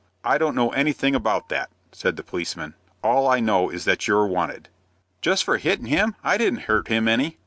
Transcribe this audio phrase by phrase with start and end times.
[0.23, 2.73] "I don't know anything about that," said the policeman.
[3.03, 4.67] "All I know is that you're wanted."
[5.21, 6.15] "Just for hittin' him?
[6.23, 7.37] I didn't hurt him any."